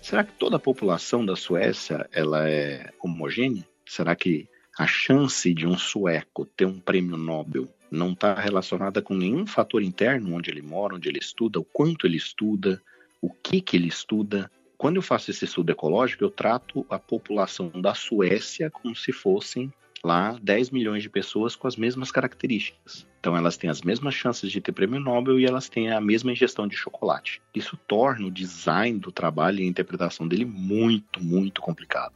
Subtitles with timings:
[0.00, 3.66] Será que toda a população da Suécia ela é homogênea?
[3.86, 9.14] Será que a chance de um sueco ter um prêmio Nobel não está relacionada com
[9.14, 12.80] nenhum fator interno, onde ele mora, onde ele estuda, o quanto ele estuda,
[13.20, 14.50] o que, que ele estuda.
[14.76, 19.72] Quando eu faço esse estudo ecológico, eu trato a população da Suécia como se fossem
[20.04, 23.04] lá 10 milhões de pessoas com as mesmas características.
[23.20, 26.32] Então elas têm as mesmas chances de ter prêmio Nobel e elas têm a mesma
[26.32, 27.40] ingestão de chocolate.
[27.54, 32.12] Isso torna o design do trabalho e a interpretação dele muito, muito complicado.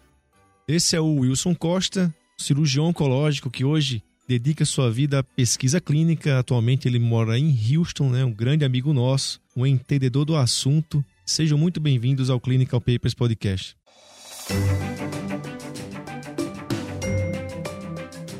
[0.66, 6.38] Esse é o Wilson Costa, cirurgião oncológico que hoje dedica sua vida à pesquisa clínica.
[6.38, 8.24] Atualmente ele mora em Houston, né?
[8.24, 11.04] um grande amigo nosso, um entendedor do assunto.
[11.26, 13.76] Sejam muito bem-vindos ao Clinical Papers Podcast.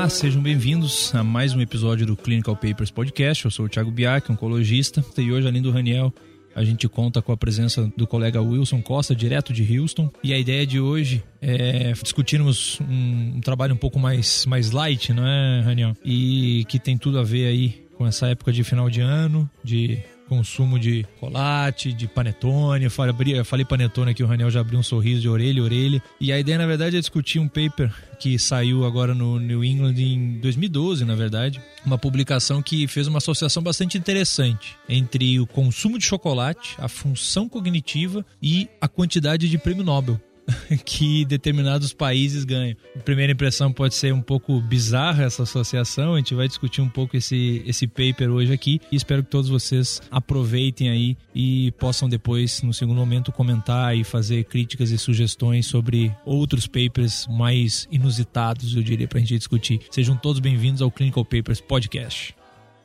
[0.00, 3.44] Olá, sejam bem-vindos a mais um episódio do Clinical Papers Podcast.
[3.44, 6.10] Eu sou o Thiago Biak, oncologista, e hoje, além do Raniel,
[6.54, 10.10] a gente conta com a presença do colega Wilson Costa, direto de Houston.
[10.24, 15.12] E a ideia de hoje é discutirmos um, um trabalho um pouco mais, mais light,
[15.12, 15.94] não é, Raniel?
[16.02, 19.98] E que tem tudo a ver aí com essa época de final de ano, de
[20.30, 22.84] consumo de chocolate, de panetone.
[22.84, 26.00] Eu falei panetone aqui, o Raniel já abriu um sorriso de orelha a orelha.
[26.20, 29.94] E a ideia, na verdade, é discutir um paper que saiu agora no New England
[29.98, 31.60] em 2012, na verdade.
[31.84, 37.48] Uma publicação que fez uma associação bastante interessante entre o consumo de chocolate, a função
[37.48, 40.20] cognitiva e a quantidade de prêmio Nobel
[40.84, 42.76] que determinados países ganham.
[42.96, 46.88] A primeira impressão pode ser um pouco bizarra essa associação, a gente vai discutir um
[46.88, 52.08] pouco esse, esse paper hoje aqui e espero que todos vocês aproveitem aí e possam
[52.08, 58.74] depois, no segundo momento, comentar e fazer críticas e sugestões sobre outros papers mais inusitados,
[58.74, 59.80] eu diria, pra gente discutir.
[59.90, 62.34] Sejam todos bem-vindos ao Clinical Papers Podcast.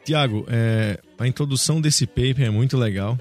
[0.04, 3.18] Tiago, é, a introdução desse paper é muito legal.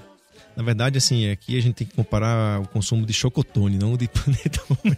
[0.55, 4.07] Na verdade, assim, aqui a gente tem que comparar o consumo de chocotone, não de
[4.07, 4.97] panetone.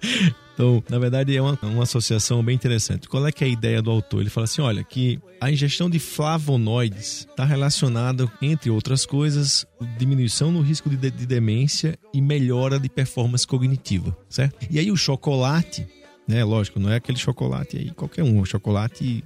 [0.54, 3.08] Então, na verdade, é uma, uma associação bem interessante.
[3.08, 4.20] Qual é é a ideia do autor?
[4.20, 9.64] Ele fala assim, olha, que a ingestão de flavonoides está relacionada, entre outras coisas,
[9.96, 14.66] diminuição no risco de, de demência e melhora de performance cognitiva, certo?
[14.68, 15.86] E aí o chocolate,
[16.26, 19.22] né, lógico, não é aquele chocolate aí, qualquer um, o chocolate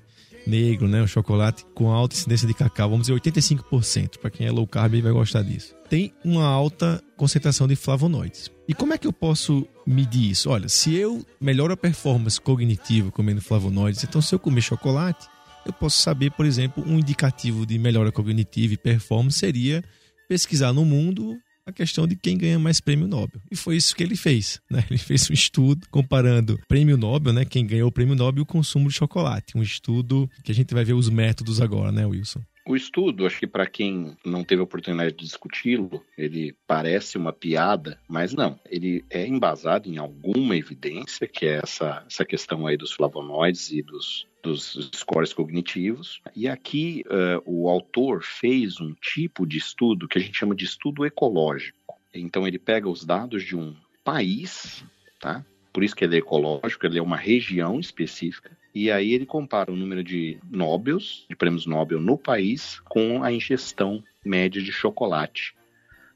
[0.46, 1.02] negro, né?
[1.02, 4.18] O chocolate com alta incidência de cacau, vamos dizer 85%.
[4.18, 5.74] Para quem é low carb vai gostar disso.
[5.88, 8.50] Tem uma alta concentração de flavonoides.
[8.66, 10.50] E como é que eu posso medir isso?
[10.50, 15.28] Olha, se eu melhoro a performance cognitiva comendo flavonoides, então se eu comer chocolate,
[15.66, 19.82] eu posso saber, por exemplo, um indicativo de melhora cognitiva e performance seria
[20.28, 21.36] pesquisar no mundo
[21.66, 23.40] a questão de quem ganha mais prêmio Nobel.
[23.50, 24.60] E foi isso que ele fez.
[24.70, 24.84] Né?
[24.90, 27.44] Ele fez um estudo comparando prêmio Nobel, né?
[27.44, 29.56] quem ganhou o prêmio Nobel e o consumo de chocolate.
[29.56, 32.40] Um estudo que a gente vai ver os métodos agora, né, Wilson?
[32.64, 37.32] O estudo, acho que para quem não teve a oportunidade de discuti-lo, ele parece uma
[37.32, 38.58] piada, mas não.
[38.70, 43.82] Ele é embasado em alguma evidência, que é essa, essa questão aí dos flavonoides e
[43.82, 46.20] dos, dos scores cognitivos.
[46.36, 50.64] E aqui uh, o autor fez um tipo de estudo que a gente chama de
[50.64, 51.94] estudo ecológico.
[52.14, 53.74] Então ele pega os dados de um
[54.04, 54.84] país,
[55.18, 55.44] tá?
[55.72, 58.56] Por isso que ele é ecológico, ele é uma região específica.
[58.74, 63.32] E aí ele compara o número de Nobels, de prêmios Nobel no país, com a
[63.32, 65.54] ingestão média de chocolate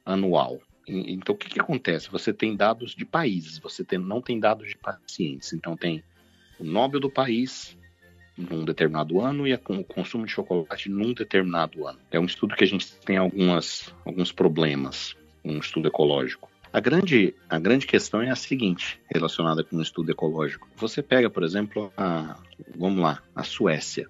[0.05, 0.61] anual.
[0.89, 2.11] Então o que, que acontece?
[2.11, 5.53] Você tem dados de países, você tem, não tem dados de pacientes.
[5.53, 6.03] Então tem
[6.59, 7.77] o Nobel do país
[8.37, 11.99] num determinado ano e o consumo de chocolate num determinado ano.
[12.11, 16.51] É um estudo que a gente tem algumas, alguns problemas, um estudo ecológico.
[16.73, 20.69] A grande, a grande questão é a seguinte, relacionada com o estudo ecológico.
[20.77, 22.39] Você pega, por exemplo, a,
[22.77, 24.09] vamos lá, a Suécia.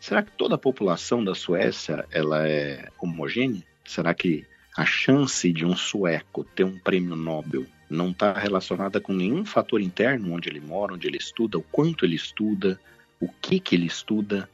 [0.00, 3.62] Será que toda a população da Suécia ela é homogênea?
[3.84, 4.44] Será que
[4.76, 9.80] a chance de um sueco ter um prêmio Nobel não está relacionada com nenhum fator
[9.80, 12.78] interno, onde ele mora, onde ele estuda, o quanto ele estuda,
[13.20, 14.48] o que, que ele estuda?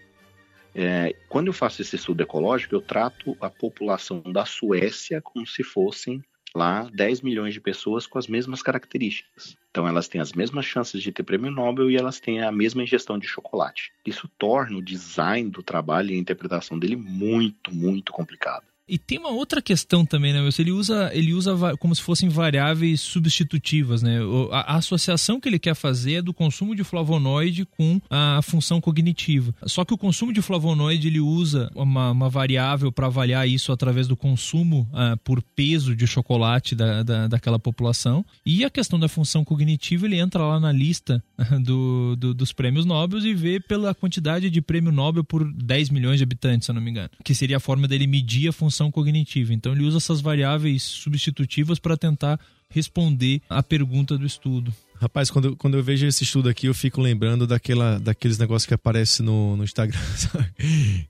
[0.74, 5.64] É, quando eu faço esse estudo ecológico, eu trato a população da Suécia como se
[5.64, 6.22] fossem
[6.54, 9.56] lá 10 milhões de pessoas com as mesmas características.
[9.70, 12.82] Então elas têm as mesmas chances de ter prêmio Nobel e elas têm a mesma
[12.82, 13.92] ingestão de chocolate.
[14.04, 18.71] Isso torna o design do trabalho e a interpretação dele muito, muito complicado.
[18.92, 20.62] E tem uma outra questão também, né, Wilson?
[20.62, 24.18] Ele usa, ele usa como se fossem variáveis substitutivas, né?
[24.50, 28.80] A, a associação que ele quer fazer é do consumo de flavonoide com a função
[28.80, 29.54] cognitiva.
[29.64, 34.06] Só que o consumo de flavonoide ele usa uma, uma variável para avaliar isso através
[34.06, 38.24] do consumo ah, por peso de chocolate da, da, daquela população.
[38.44, 41.22] E a questão da função cognitiva, ele entra lá na lista
[41.64, 46.18] do, do- dos prêmios Nobel e vê pela quantidade de prêmio Nobel por 10 milhões
[46.18, 47.08] de habitantes, se eu não me engano.
[47.24, 49.52] Que seria a forma dele medir a função cognitiva.
[49.54, 52.40] Então ele usa essas variáveis substitutivas para tentar
[52.70, 54.72] responder à pergunta do estudo.
[55.00, 58.66] Rapaz, quando, eu- quando eu vejo esse estudo aqui, eu fico lembrando daquela, daqueles negócios
[58.66, 60.48] que aparecem no, no Instagram, sabe?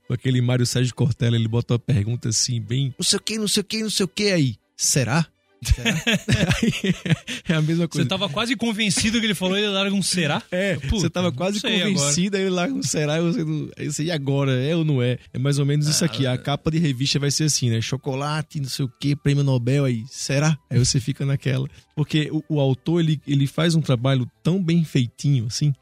[0.08, 3.38] Com aquele Mário Sérgio Cortella, ele bota uma pergunta assim, bem, não sei o que,
[3.38, 4.56] não sei o que, não sei o que aí.
[4.76, 5.26] Será?
[7.48, 8.08] É a mesma Você coisa.
[8.08, 10.42] tava quase convencido que ele falou, ele larga um será?
[10.50, 14.04] É, Puta, você tava quase convencido, aí lá não será, aí você não, aí você,
[14.04, 15.18] e agora, é ou não é?
[15.32, 17.80] É mais ou menos isso aqui, a capa de revista vai ser assim, né?
[17.80, 20.58] Chocolate, não sei o que, prêmio Nobel aí, será?
[20.70, 21.68] Aí você fica naquela.
[21.94, 25.72] Porque o, o autor, ele, ele faz um trabalho tão bem feitinho, assim,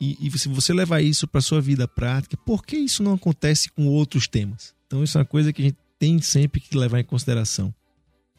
[0.00, 3.70] e, e se você levar isso para sua vida prática, por que isso não acontece
[3.70, 4.74] com outros temas?
[4.86, 7.72] Então isso é uma coisa que a gente tem sempre que levar em consideração.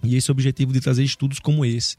[0.03, 1.95] E esse é o objetivo de trazer estudos como esse,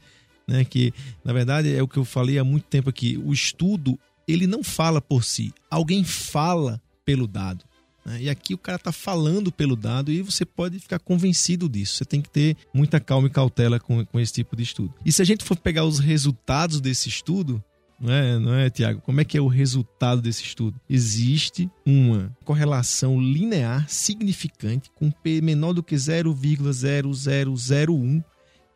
[0.47, 0.63] né?
[0.65, 3.17] Que na verdade é o que eu falei há muito tempo aqui.
[3.23, 3.97] O estudo
[4.27, 7.65] ele não fala por si, alguém fala pelo dado.
[8.05, 8.23] né?
[8.23, 11.95] E aqui o cara está falando pelo dado e você pode ficar convencido disso.
[11.97, 14.93] Você tem que ter muita calma e cautela com, com esse tipo de estudo.
[15.05, 17.61] E se a gente for pegar os resultados desse estudo,
[18.03, 19.01] não é, não é, Tiago?
[19.01, 20.77] Como é que é o resultado desse estudo?
[20.89, 28.21] Existe uma correlação linear significante com P menor do que 0,0001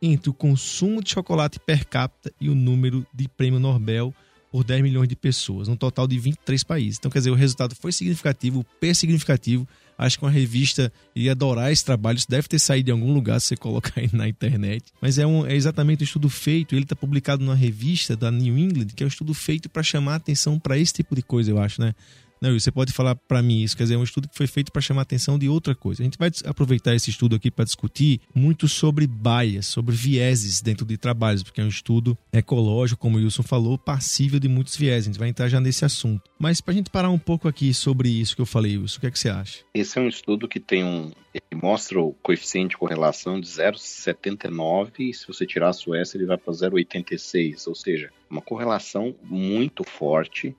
[0.02, 4.16] entre o consumo de chocolate per capita e o número de prêmio Nobel
[4.52, 6.98] por 10 milhões de pessoas, num total de 23 países.
[6.98, 9.68] Então, quer dizer, o resultado foi significativo, o P é significativo.
[9.98, 12.18] Acho que uma revista iria adorar esse trabalho.
[12.18, 14.86] Isso deve ter saído em algum lugar se você colocar aí na internet.
[15.02, 16.76] Mas é, um, é exatamente um estudo feito.
[16.76, 20.16] Ele está publicado numa revista da New England, que é um estudo feito para chamar
[20.16, 21.96] atenção para esse tipo de coisa, eu acho, né?
[22.42, 24.72] Não, você pode falar para mim isso, quer dizer, é um estudo que foi feito
[24.72, 26.02] para chamar a atenção de outra coisa.
[26.02, 30.86] A gente vai aproveitar esse estudo aqui para discutir muito sobre bias, sobre vieses dentro
[30.86, 35.08] de trabalhos, porque é um estudo ecológico, como o Wilson falou, passível de muitos vieses.
[35.08, 36.30] A gente vai entrar já nesse assunto.
[36.38, 39.02] Mas para a gente parar um pouco aqui sobre isso que eu falei, Wilson, o
[39.02, 39.60] que é que você acha?
[39.74, 41.12] Esse é um estudo que tem um.
[41.34, 46.26] Ele mostra o coeficiente de correlação de 0,79 e se você tirar a Suécia, ele
[46.26, 50.56] vai para 0,86, ou seja, uma correlação muito forte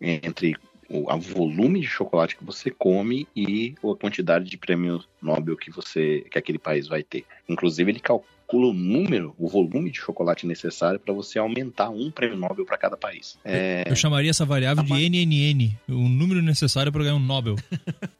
[0.00, 0.56] entre
[0.88, 5.70] o a volume de chocolate que você come e a quantidade de prêmio Nobel que
[5.70, 7.24] você que aquele país vai ter.
[7.48, 12.36] Inclusive ele calcula o número, o volume de chocolate necessário para você aumentar um prêmio
[12.36, 13.38] Nobel para cada país.
[13.44, 17.56] É, Eu chamaria essa variável de NNN, o número necessário para ganhar um Nobel.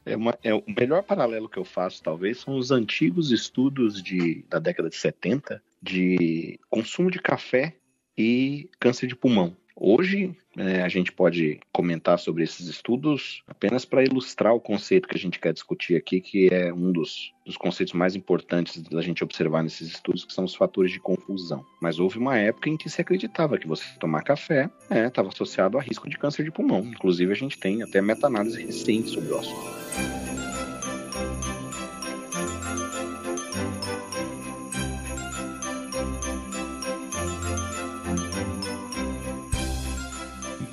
[0.05, 4.43] É, uma- é o melhor paralelo que eu faço, talvez, são os antigos estudos de,
[4.49, 7.75] da década de 70 de consumo de café
[8.17, 9.55] e câncer de pulmão.
[9.79, 15.15] Hoje, é, a gente pode comentar sobre esses estudos apenas para ilustrar o conceito que
[15.15, 19.23] a gente quer discutir aqui, que é um dos, dos conceitos mais importantes da gente
[19.23, 21.63] observar nesses estudos, que são os fatores de confusão.
[21.79, 25.81] Mas houve uma época em que se acreditava que você tomar café estava associado a
[25.81, 26.79] risco de câncer de pulmão.
[26.79, 30.26] Inclusive, a gente tem até meta-análise recente sobre o assunto.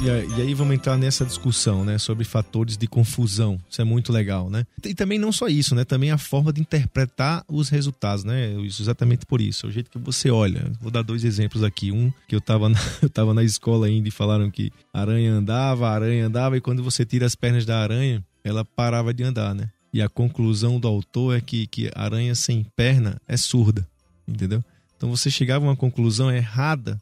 [0.05, 3.59] E, aí vamos entrar nessa discussão, né, sobre fatores de confusão.
[3.71, 4.67] Isso é muito legal, né?
[4.85, 5.83] E também não só isso, né?
[5.83, 8.53] Também a forma de interpretar os resultados, né?
[8.61, 9.67] Isso, exatamente por isso.
[9.67, 10.71] O jeito que você olha.
[10.79, 11.91] Vou dar dois exemplos aqui.
[11.91, 15.89] Um que eu tava na, eu tava na escola ainda e falaram que aranha andava,
[15.89, 19.71] aranha andava e quando você tira as pernas da aranha, ela parava de andar, né?
[19.91, 23.89] E a conclusão do autor é que, que aranha sem perna é surda,
[24.29, 24.63] entendeu?
[24.99, 27.01] Então você chegava a uma conclusão errada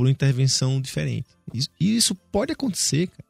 [0.00, 1.26] por uma intervenção diferente.
[1.58, 3.24] Isso- E isso pode acontecer, cara.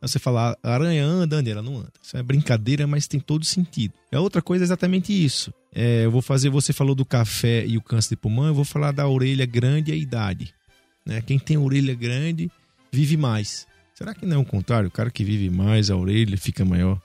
[0.00, 1.92] Você falar, aranha anda, anda, ela não anda.
[2.02, 3.94] Isso é brincadeira, mas tem todo sentido.
[4.12, 5.54] A outra coisa é exatamente isso.
[5.72, 8.64] É, eu vou fazer, você falou do café e o câncer de pulmão, eu vou
[8.64, 10.52] falar da orelha grande e a idade.
[11.06, 11.20] Né?
[11.20, 12.50] Quem tem orelha grande
[12.90, 13.64] vive mais.
[13.94, 14.88] Será que não é o contrário?
[14.88, 17.00] O cara que vive mais, a orelha fica maior.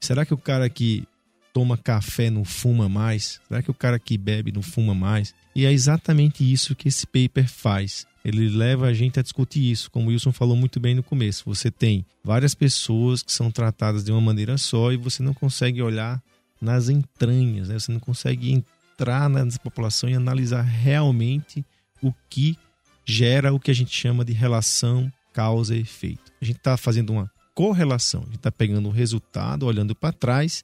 [0.00, 1.04] Será que o cara que
[1.52, 3.40] toma café não fuma mais?
[3.46, 5.32] Será que o cara que bebe não fuma mais?
[5.54, 8.06] E é exatamente isso que esse paper faz.
[8.24, 11.44] Ele leva a gente a discutir isso, como o Wilson falou muito bem no começo.
[11.46, 15.80] Você tem várias pessoas que são tratadas de uma maneira só e você não consegue
[15.80, 16.22] olhar
[16.60, 17.78] nas entranhas, né?
[17.78, 21.64] você não consegue entrar nessa população e analisar realmente
[22.02, 22.56] o que
[23.04, 26.30] gera o que a gente chama de relação causa e efeito.
[26.40, 30.62] A gente está fazendo uma correlação, a gente está pegando o resultado, olhando para trás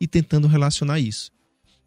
[0.00, 1.30] e tentando relacionar isso.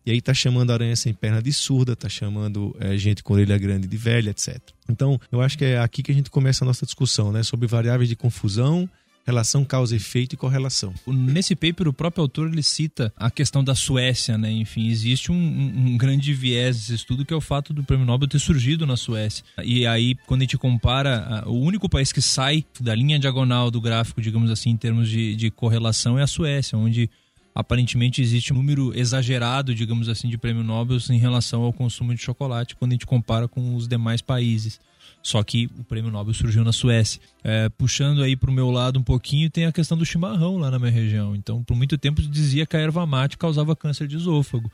[0.05, 3.58] E aí tá chamando aranha sem perna de surda, tá chamando é, gente com orelha
[3.58, 4.60] grande de velha, etc.
[4.89, 7.43] Então, eu acho que é aqui que a gente começa a nossa discussão, né?
[7.43, 8.89] Sobre variáveis de confusão,
[9.25, 10.93] relação causa-efeito e correlação.
[11.08, 14.51] Nesse paper, o próprio autor ele cita a questão da Suécia, né?
[14.51, 18.27] Enfim, existe um, um, grande viés desse estudo que é o fato do prêmio Nobel
[18.27, 19.43] ter surgido na Suécia.
[19.63, 23.79] E aí, quando a gente compara, o único país que sai da linha diagonal do
[23.79, 27.10] gráfico, digamos assim, em termos de, de correlação, é a Suécia, onde
[27.53, 32.22] aparentemente existe um número exagerado, digamos assim, de prêmio Nobel em relação ao consumo de
[32.22, 34.79] chocolate quando a gente compara com os demais países.
[35.24, 37.22] Só que o prêmio Nobel surgiu na Suécia.
[37.43, 40.72] É, puxando aí para o meu lado um pouquinho, tem a questão do chimarrão lá
[40.72, 41.36] na minha região.
[41.36, 44.72] Então, por muito tempo dizia que a erva mate causava câncer de esôfago.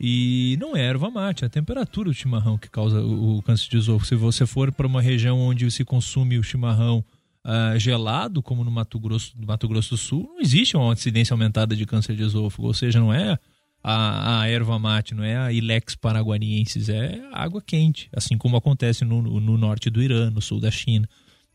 [0.00, 3.76] E não é erva mate, é a temperatura do chimarrão que causa o câncer de
[3.76, 4.06] esôfago.
[4.06, 7.04] Se você for para uma região onde se consome o chimarrão
[7.44, 11.34] uh, gelado, como no Mato Grosso, no Mato Grosso do Sul, não existe uma incidência
[11.34, 12.66] aumentada de câncer de esôfago.
[12.66, 13.38] Ou seja, não é
[13.82, 19.04] a, a erva mate, não é a Ilex paraguaniensis, é água quente, assim como acontece
[19.04, 21.08] no, no norte do Irã, no sul da China.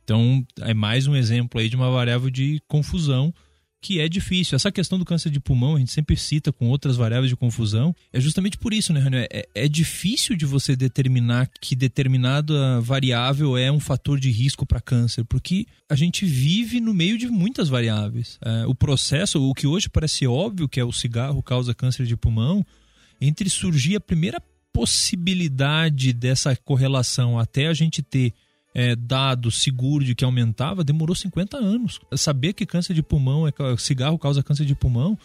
[0.03, 3.33] Então, é mais um exemplo aí de uma variável de confusão
[3.81, 4.55] que é difícil.
[4.55, 7.95] Essa questão do câncer de pulmão, a gente sempre cita com outras variáveis de confusão,
[8.11, 9.17] é justamente por isso, né, Rani?
[9.31, 14.81] É, é, difícil de você determinar que determinada variável é um fator de risco para
[14.81, 18.37] câncer, porque a gente vive no meio de muitas variáveis.
[18.43, 22.17] É, o processo, o que hoje parece óbvio que é o cigarro causa câncer de
[22.17, 22.65] pulmão,
[23.21, 24.41] entre surgir a primeira
[24.73, 28.33] possibilidade dessa correlação até a gente ter
[28.77, 31.99] é, dado seguro de que aumentava, demorou 50 anos.
[32.15, 35.17] Saber que câncer de pulmão, é, cigarro causa câncer de pulmão,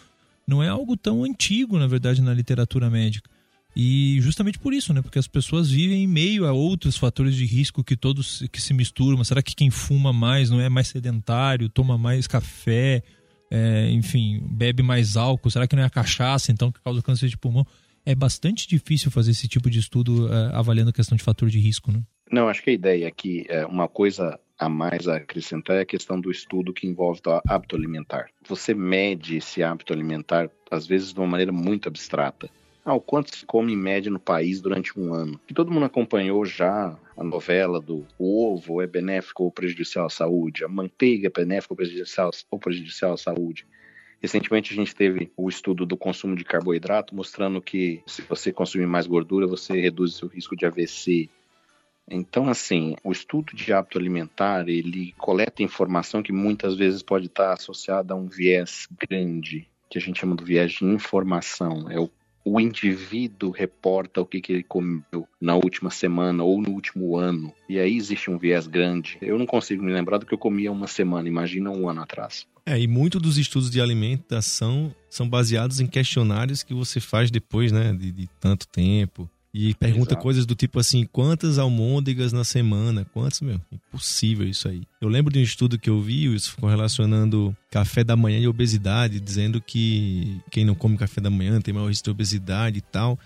[0.47, 3.29] não é algo tão antigo, na verdade, na literatura médica.
[3.75, 5.03] E justamente por isso, né?
[5.03, 8.73] Porque as pessoas vivem em meio a outros fatores de risco que todos que se
[8.73, 9.23] misturam.
[9.23, 13.03] será que quem fuma mais não é mais sedentário, toma mais café,
[13.51, 15.51] é, enfim, bebe mais álcool?
[15.51, 17.67] Será que não é a cachaça então que causa câncer de pulmão?
[18.03, 21.59] É bastante difícil fazer esse tipo de estudo é, avaliando a questão de fator de
[21.59, 22.01] risco, né?
[22.33, 25.85] Não, acho que a ideia aqui é uma coisa a mais a acrescentar é a
[25.85, 28.25] questão do estudo que envolve o hábito alimentar.
[28.47, 32.49] Você mede esse hábito alimentar, às vezes, de uma maneira muito abstrata.
[32.83, 35.39] Ah, o quanto se come em média no país durante um ano.
[35.47, 40.09] E todo mundo acompanhou já a novela do o ovo é benéfico ou prejudicial à
[40.09, 43.67] saúde, a manteiga é benéfica ou prejudicial, ou prejudicial à saúde.
[44.19, 48.87] Recentemente a gente teve o estudo do consumo de carboidrato mostrando que se você consumir
[48.87, 51.29] mais gordura, você reduz o risco de AVC,
[52.09, 57.53] então, assim, o estudo de hábito alimentar, ele coleta informação que muitas vezes pode estar
[57.53, 61.89] associada a um viés grande, que a gente chama do viés de informação.
[61.89, 62.09] É o,
[62.45, 67.53] o indivíduo reporta o que, que ele comeu na última semana ou no último ano.
[67.69, 69.17] E aí existe um viés grande.
[69.21, 72.45] Eu não consigo me lembrar do que eu comia uma semana, imagina um ano atrás.
[72.65, 77.71] É, e muitos dos estudos de alimentação são baseados em questionários que você faz depois,
[77.71, 79.29] né, de, de tanto tempo.
[79.53, 80.23] E pergunta Exato.
[80.23, 83.05] coisas do tipo assim, quantas almôndegas na semana?
[83.13, 83.61] Quantos, meu?
[83.71, 84.81] Impossível isso aí.
[84.99, 89.19] Eu lembro de um estudo que eu vi, isso correlacionando café da manhã e obesidade,
[89.19, 93.19] dizendo que quem não come café da manhã tem maior risco de obesidade e tal.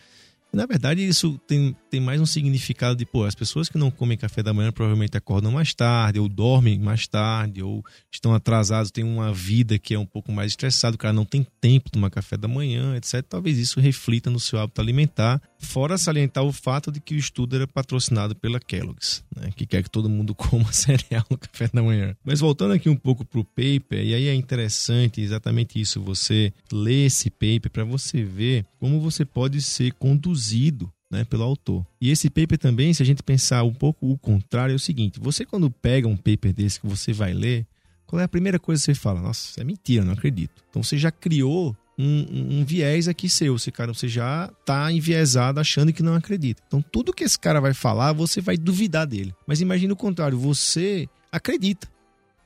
[0.52, 4.18] Na verdade, isso tem, tem mais um significado de, pô, as pessoas que não comem
[4.18, 9.04] café da manhã provavelmente acordam mais tarde, ou dormem mais tarde, ou estão atrasados, têm
[9.04, 12.10] uma vida que é um pouco mais estressada, o cara não tem tempo de tomar
[12.10, 13.22] café da manhã, etc.
[13.28, 17.56] Talvez isso reflita no seu hábito alimentar, fora salientar o fato de que o estudo
[17.56, 21.84] era patrocinado pela Kellogg's, né, que quer que todo mundo coma cereal no café da
[21.84, 22.16] manhã.
[22.24, 27.08] Mas voltando aqui um pouco pro paper, e aí é interessante exatamente isso, você ler
[27.08, 30.37] esse paper para você ver como você pode ser conduzido
[31.10, 31.86] né, pelo autor.
[32.00, 35.20] E esse paper também, se a gente pensar um pouco o contrário, é o seguinte:
[35.20, 37.66] você quando pega um paper desse que você vai ler,
[38.06, 39.22] qual é a primeira coisa que você fala?
[39.22, 40.64] Nossa, é mentira, não acredito.
[40.70, 43.58] Então você já criou um, um, viés aqui seu.
[43.58, 46.62] Você, cara, você já tá enviesado achando que não acredita.
[46.68, 49.34] Então tudo que esse cara vai falar, você vai duvidar dele.
[49.46, 51.88] Mas imagine o contrário, você acredita.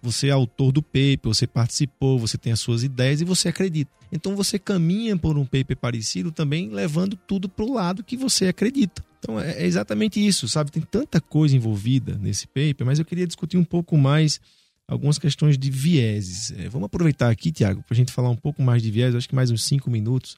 [0.01, 3.91] Você é autor do paper, você participou, você tem as suas ideias e você acredita.
[4.11, 8.47] Então você caminha por um paper parecido também levando tudo para o lado que você
[8.47, 9.03] acredita.
[9.19, 10.71] Então é, é exatamente isso, sabe?
[10.71, 14.41] Tem tanta coisa envolvida nesse paper, mas eu queria discutir um pouco mais
[14.87, 16.51] algumas questões de vieses.
[16.57, 19.29] É, vamos aproveitar aqui, Tiago, para a gente falar um pouco mais de viés, acho
[19.29, 20.35] que mais uns cinco minutos.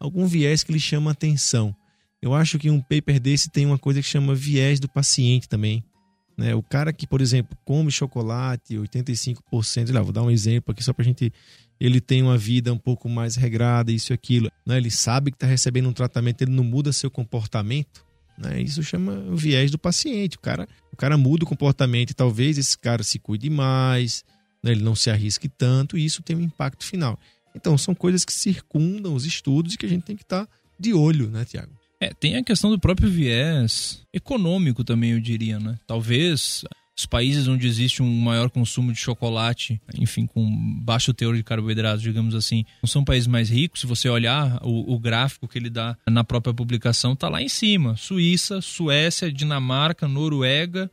[0.00, 1.74] Algum viés que lhe chama atenção.
[2.20, 5.84] Eu acho que um paper desse tem uma coisa que chama viés do paciente também.
[6.36, 6.54] Né?
[6.54, 10.92] O cara que, por exemplo, come chocolate, 85%, lá, vou dar um exemplo aqui só
[10.92, 11.32] para a gente.
[11.78, 14.50] Ele tem uma vida um pouco mais regrada, isso e aquilo.
[14.66, 14.76] Né?
[14.76, 18.04] Ele sabe que está recebendo um tratamento, ele não muda seu comportamento.
[18.38, 18.62] Né?
[18.62, 20.36] Isso chama o viés do paciente.
[20.36, 24.24] O cara, o cara muda o comportamento e talvez esse cara se cuide mais,
[24.62, 24.72] né?
[24.72, 27.18] ele não se arrisque tanto e isso tem um impacto final.
[27.54, 30.52] Então, são coisas que circundam os estudos e que a gente tem que estar tá
[30.78, 31.72] de olho, né, Tiago?
[32.00, 35.78] É, tem a questão do próprio viés econômico também, eu diria, né?
[35.86, 36.64] Talvez
[36.96, 40.44] os países onde existe um maior consumo de chocolate, enfim, com
[40.80, 43.80] baixo teor de carboidratos, digamos assim, não são países mais ricos.
[43.80, 47.48] Se você olhar o, o gráfico que ele dá na própria publicação, tá lá em
[47.48, 50.90] cima: Suíça, Suécia, Dinamarca, Noruega,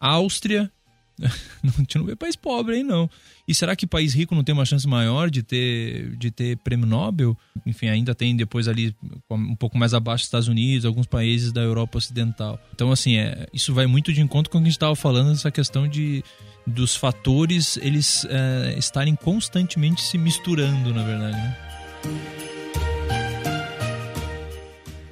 [0.00, 0.70] Áustria.
[1.64, 3.08] a gente não vê país pobre aí, não.
[3.46, 6.86] E será que país rico não tem uma chance maior de ter, de ter prêmio
[6.86, 7.36] Nobel?
[7.64, 8.94] Enfim, ainda tem depois ali
[9.30, 12.60] um pouco mais abaixo dos Estados Unidos, alguns países da Europa Ocidental.
[12.74, 15.32] Então, assim, é, isso vai muito de encontro com o que a gente estava falando,
[15.32, 16.22] essa questão de
[16.66, 21.36] dos fatores eles é, estarem constantemente se misturando, na verdade.
[21.36, 21.56] Né?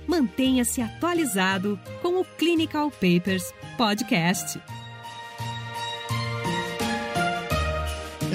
[0.06, 4.60] Mantenha-se atualizado com o Clinical Papers Podcast.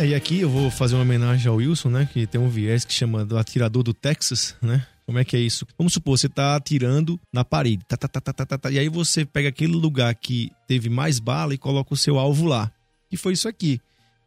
[0.01, 2.09] É, e aqui eu vou fazer uma homenagem ao Wilson, né?
[2.11, 4.87] Que tem um viés que chama do atirador do Texas, né?
[5.05, 5.63] Como é que é isso?
[5.77, 8.89] Vamos supor, você tá atirando na parede, tá, tá, tá, tá, tá, tá, e aí
[8.89, 12.71] você pega aquele lugar que teve mais bala e coloca o seu alvo lá.
[13.11, 13.79] E foi isso aqui.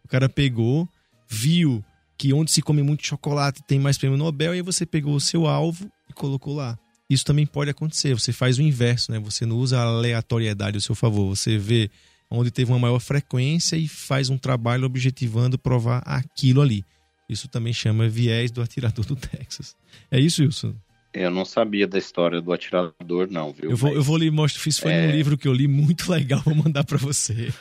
[0.04, 0.88] O cara pegou,
[1.28, 1.84] viu
[2.16, 5.20] que onde se come muito chocolate tem mais prêmio Nobel, e aí você pegou o
[5.20, 6.78] seu alvo e colocou lá.
[7.10, 8.14] Isso também pode acontecer.
[8.14, 9.18] Você faz o inverso, né?
[9.18, 11.34] Você não usa a aleatoriedade ao seu favor.
[11.34, 11.90] Você vê
[12.38, 16.84] onde teve uma maior frequência e faz um trabalho objetivando provar aquilo ali.
[17.28, 19.74] Isso também chama viés do atirador do Texas.
[20.10, 20.74] É isso, Wilson?
[21.14, 23.70] Eu não sabia da história do atirador, não, viu?
[23.70, 23.96] Eu vou, Mas...
[23.96, 25.06] eu vou lhe mostrar, fiz foi é...
[25.06, 27.52] um livro que eu li muito legal, vou mandar para você.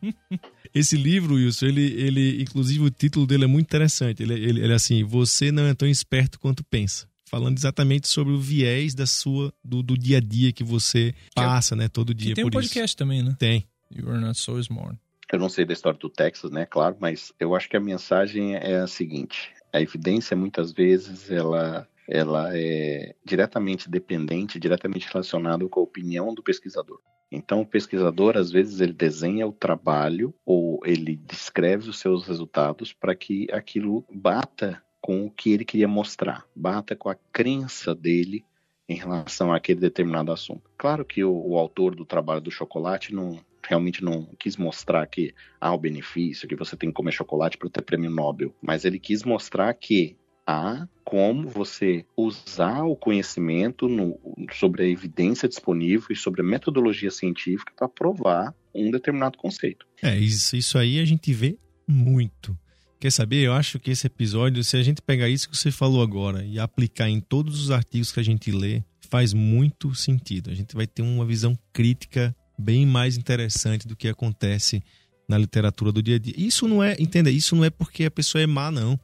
[0.74, 4.22] Esse livro, Wilson, ele, ele, inclusive o título dele é muito interessante.
[4.22, 8.32] Ele, ele, ele é assim: Você não é tão esperto quanto pensa falando exatamente sobre
[8.32, 12.32] o viés da sua do, do dia a dia que você passa, né, todo dia.
[12.32, 12.96] E tem um podcast isso.
[12.96, 13.36] também, né?
[13.38, 13.64] Tem.
[13.90, 14.96] You are not so smart.
[15.32, 18.56] Eu não sei da história do Texas, né, claro, mas eu acho que a mensagem
[18.56, 25.78] é a seguinte: a evidência muitas vezes ela ela é diretamente dependente, diretamente relacionada com
[25.78, 26.98] a opinião do pesquisador.
[27.30, 32.92] Então, o pesquisador, às vezes, ele desenha o trabalho ou ele descreve os seus resultados
[32.92, 38.44] para que aquilo bata com o que ele queria mostrar, bata com a crença dele
[38.88, 40.68] em relação àquele determinado assunto.
[40.76, 45.34] Claro que o, o autor do trabalho do chocolate não, realmente não quis mostrar que
[45.60, 48.98] há o benefício, que você tem que comer chocolate para ter prêmio Nobel, mas ele
[48.98, 54.18] quis mostrar que há como você usar o conhecimento no,
[54.52, 59.86] sobre a evidência disponível e sobre a metodologia científica para provar um determinado conceito.
[60.02, 62.56] É, isso, isso aí a gente vê muito.
[62.98, 63.42] Quer saber?
[63.42, 66.58] Eu acho que esse episódio, se a gente pegar isso que você falou agora e
[66.58, 70.50] aplicar em todos os artigos que a gente lê, faz muito sentido.
[70.50, 74.82] A gente vai ter uma visão crítica bem mais interessante do que acontece
[75.28, 76.34] na literatura do dia a dia.
[76.36, 78.98] Isso não é, entenda, isso não é porque a pessoa é má, não.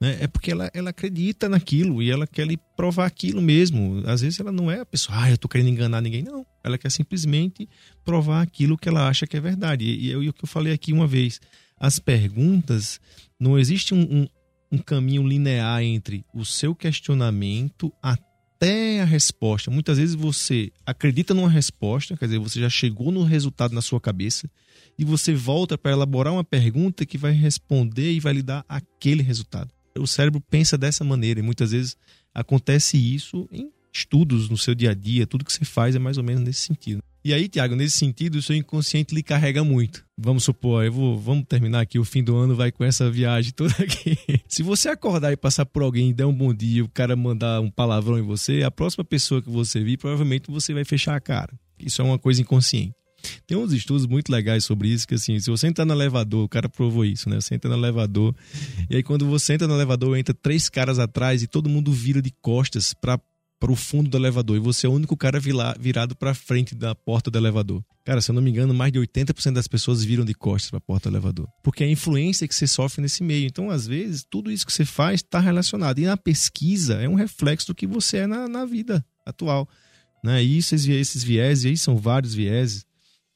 [0.00, 0.18] Né?
[0.20, 4.02] É porque ela, ela acredita naquilo e ela quer lhe provar aquilo mesmo.
[4.06, 6.22] Às vezes ela não é a pessoa, ah, eu tô querendo enganar ninguém.
[6.22, 6.44] Não.
[6.64, 7.68] Ela quer simplesmente
[8.04, 9.84] provar aquilo que ela acha que é verdade.
[9.84, 11.40] E, e, é o que eu falei aqui uma vez.
[11.78, 13.00] As perguntas,
[13.38, 14.28] não existe um, um,
[14.72, 18.31] um caminho linear entre o seu questionamento até
[18.62, 19.72] até a resposta.
[19.72, 24.00] Muitas vezes você acredita numa resposta, quer dizer, você já chegou no resultado na sua
[24.00, 24.48] cabeça,
[24.96, 29.20] e você volta para elaborar uma pergunta que vai responder e vai lhe dar aquele
[29.20, 29.72] resultado.
[29.98, 31.96] O cérebro pensa dessa maneira e muitas vezes
[32.32, 36.16] acontece isso em estudos no seu dia a dia, tudo que você faz é mais
[36.16, 37.02] ou menos nesse sentido.
[37.24, 40.04] E aí, Tiago, nesse sentido, o seu inconsciente lhe carrega muito.
[40.18, 43.52] Vamos supor, eu vou, vamos terminar aqui, o fim do ano vai com essa viagem
[43.52, 44.18] toda aqui.
[44.48, 47.60] Se você acordar e passar por alguém e der um bom dia, o cara mandar
[47.60, 51.20] um palavrão em você, a próxima pessoa que você vir, provavelmente você vai fechar a
[51.20, 51.52] cara.
[51.78, 52.94] Isso é uma coisa inconsciente.
[53.46, 56.48] Tem uns estudos muito legais sobre isso, que assim, se você entrar no elevador, o
[56.48, 57.40] cara provou isso, né?
[57.40, 58.34] Você entra no elevador,
[58.90, 62.20] e aí quando você entra no elevador, entra três caras atrás e todo mundo vira
[62.20, 63.20] de costas para
[63.62, 65.38] para o fundo do elevador e você é o único cara
[65.78, 67.80] virado para frente da porta do elevador.
[68.04, 70.78] Cara, se eu não me engano, mais de 80% das pessoas viram de costas para
[70.78, 71.46] a porta do elevador.
[71.62, 73.46] Porque é a influência que você sofre nesse meio.
[73.46, 76.00] Então, às vezes, tudo isso que você faz está relacionado.
[76.00, 79.68] E na pesquisa é um reflexo do que você é na, na vida atual.
[80.24, 80.42] Né?
[80.42, 82.84] E esses, esses e aí são vários vieses.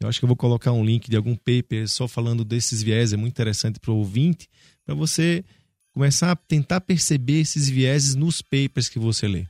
[0.01, 3.13] Eu acho que eu vou colocar um link de algum paper só falando desses viés,
[3.13, 4.49] é muito interessante para o ouvinte,
[4.85, 5.45] para você
[5.93, 9.47] começar a tentar perceber esses vieses nos papers que você lê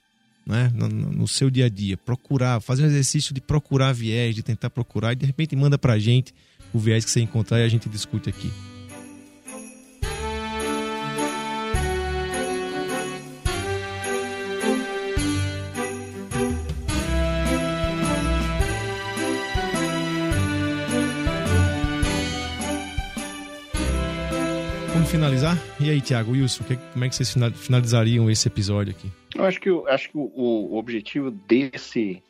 [0.47, 1.97] né, no, no, seu dia a dia.
[1.97, 5.99] Procurar, fazer um exercício de procurar viés, de tentar procurar e de repente manda pra
[5.99, 6.33] gente
[6.73, 8.51] o viés que você encontrar e a gente discute aqui.
[24.93, 25.59] Vamos finalizar?
[25.79, 29.26] E aí, Tiago, Wilson, como é que vocês finalizariam esse episódio aqui?
[29.37, 32.23] Eu acho que, eu acho que o, o objetivo desse,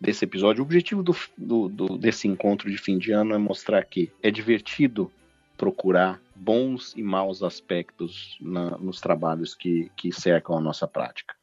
[0.00, 3.84] desse episódio, o objetivo do, do, do, desse encontro de fim de ano é mostrar
[3.84, 5.10] que é divertido
[5.56, 11.34] procurar bons e maus aspectos na, nos trabalhos que, que cercam a nossa prática.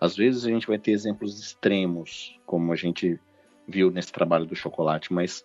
[0.00, 3.20] Às vezes a gente vai ter exemplos extremos, como a gente
[3.68, 5.44] viu nesse trabalho do chocolate, mas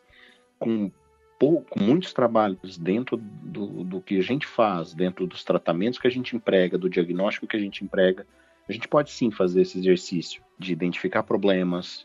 [0.58, 0.90] com,
[1.38, 6.12] pouco, muitos trabalhos dentro do, do que a gente faz, dentro dos tratamentos que a
[6.12, 8.26] gente emprega, do diagnóstico que a gente emprega,
[8.68, 12.04] a gente pode sim fazer esse exercício de identificar problemas,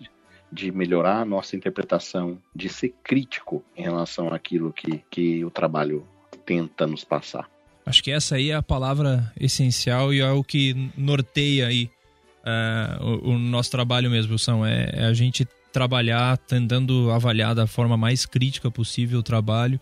[0.53, 6.07] de melhorar a nossa interpretação, de ser crítico em relação àquilo que, que o trabalho
[6.45, 7.49] tenta nos passar.
[7.87, 11.91] Acho que essa aí é a palavra essencial e é o que norteia aí
[12.45, 17.67] uh, o, o, nosso trabalho mesmo, são é, é, a gente trabalhar tentando avaliar da
[17.67, 19.81] forma mais crítica possível o trabalho,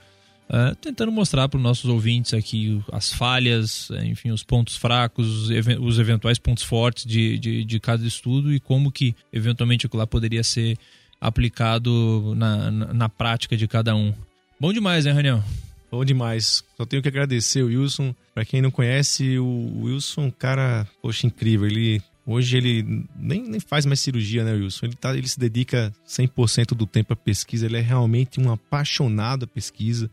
[0.51, 5.49] uh, tentando mostrar para os nossos ouvintes aqui as falhas, enfim, os pontos fracos,
[5.81, 10.07] os eventuais pontos fortes de, de, de cada estudo e como que eventualmente aquilo lá
[10.07, 10.77] poderia ser
[11.21, 14.15] aplicado na, na, na prática de cada um.
[14.61, 15.43] Bom demais, né, Raniel?
[15.91, 16.63] Bom demais.
[16.77, 18.15] Só tenho que agradecer o Wilson.
[18.35, 21.67] Para quem não conhece, o Wilson é um cara, poxa, incrível.
[21.67, 24.85] Ele Hoje ele nem, nem faz mais cirurgia, né, Wilson?
[24.85, 29.45] Ele, tá, ele se dedica 100% do tempo à pesquisa, ele é realmente um apaixonado
[29.45, 30.11] à pesquisa.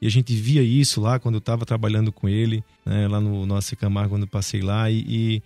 [0.00, 3.44] E a gente via isso lá quando eu estava trabalhando com ele, né, lá no
[3.44, 4.90] Nossa Camargo, quando eu passei lá.
[4.90, 5.42] E, e,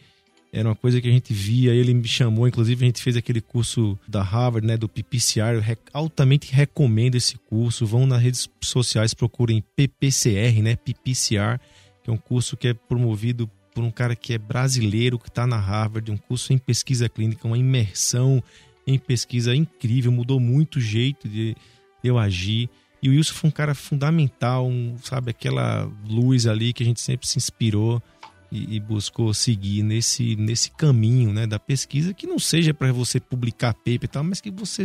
[0.53, 3.41] era uma coisa que a gente via, ele me chamou, inclusive a gente fez aquele
[3.41, 5.57] curso da Harvard, né, do PPCR.
[5.57, 7.85] Eu altamente recomendo esse curso.
[7.85, 11.59] Vão nas redes sociais, procurem PPCR, né, PPCR,
[12.05, 15.45] que é um curso que é promovido por um cara que é brasileiro, que está
[15.45, 18.41] na Harvard, um curso em pesquisa clínica, uma imersão
[18.87, 21.57] em pesquisa incrível, mudou muito o jeito de
[22.05, 22.71] eu agir.
[23.05, 27.03] E o Wilson foi um cara fundamental, um, sabe, aquela luz ali que a gente
[27.03, 28.03] sempre se inspirou
[28.51, 33.21] e, e buscou seguir nesse, nesse caminho né, da pesquisa, que não seja para você
[33.21, 34.85] publicar paper e tal, mas que você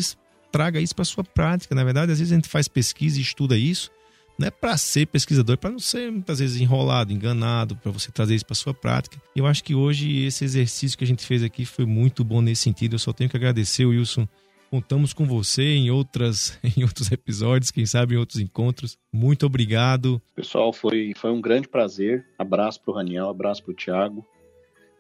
[0.52, 1.74] traga isso para sua prática.
[1.74, 3.90] Na verdade, às vezes a gente faz pesquisa e estuda isso,
[4.38, 8.36] não é para ser pesquisador, para não ser muitas vezes enrolado, enganado, para você trazer
[8.36, 9.18] isso para sua prática.
[9.34, 12.64] Eu acho que hoje esse exercício que a gente fez aqui foi muito bom nesse
[12.64, 12.96] sentido.
[12.96, 14.28] Eu só tenho que agradecer, Wilson.
[14.70, 18.98] Contamos com você em outras em outros episódios, quem sabe em outros encontros.
[19.12, 20.22] Muito obrigado.
[20.36, 22.26] Pessoal, foi, foi um grande prazer.
[22.38, 24.26] Abraço para o Raniel, abraço para o Thiago.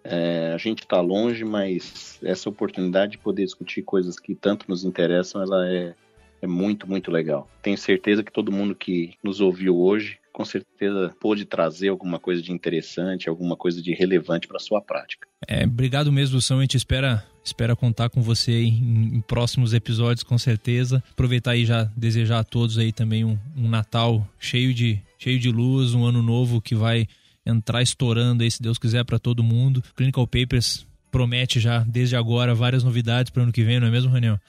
[0.04, 4.84] É, a gente está longe, mas essa oportunidade de poder discutir coisas que tanto nos
[4.84, 5.94] interessam, ela é
[6.42, 7.50] é muito, muito legal.
[7.62, 12.42] Tenho certeza que todo mundo que nos ouviu hoje, com certeza pôde trazer alguma coisa
[12.42, 15.28] de interessante, alguma coisa de relevante para sua prática.
[15.48, 16.60] É, obrigado mesmo, São.
[16.60, 21.04] A gente espera, espera contar com você em, em, próximos episódios, com certeza.
[21.12, 25.52] Aproveitar aí já desejar a todos aí também um, um Natal cheio de, cheio de
[25.52, 27.08] luz, um ano novo que vai
[27.46, 29.84] entrar estourando aí, se Deus quiser, para todo mundo.
[29.96, 33.92] Clinical Papers promete já desde agora várias novidades para o ano que vem, não é
[33.92, 34.40] mesmo, Raniel?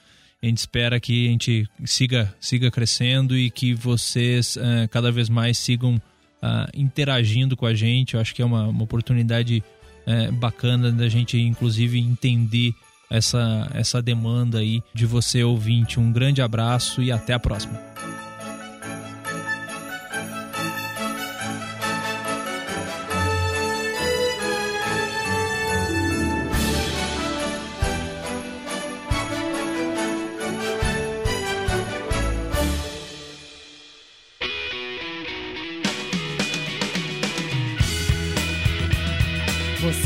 [0.43, 5.29] A gente espera que a gente siga, siga crescendo e que vocês uh, cada vez
[5.29, 8.15] mais sigam uh, interagindo com a gente.
[8.15, 9.63] Eu acho que é uma, uma oportunidade
[10.07, 12.73] uh, bacana da gente, inclusive, entender
[13.11, 16.01] essa, essa demanda aí de você ouvinte.
[16.01, 17.79] Um grande abraço e até a próxima.